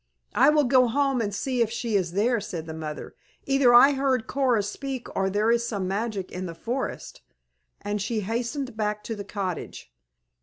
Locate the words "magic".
5.87-6.31